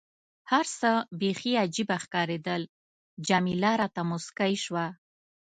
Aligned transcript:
هر 0.51 0.65
څه 0.79 0.89
بیخي 1.21 1.53
عجيبه 1.63 1.97
ښکارېدل، 2.03 2.61
جميله 3.27 3.71
راته 3.81 4.01
موسکۍ 4.09 4.53
شوه. 4.63 4.85